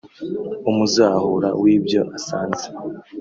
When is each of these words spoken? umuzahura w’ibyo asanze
umuzahura 0.69 1.49
w’ibyo 1.61 2.01
asanze 2.17 2.65